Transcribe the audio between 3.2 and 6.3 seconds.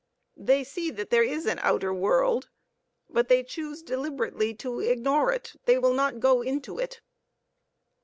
they choose deliberately to ignore it; they will not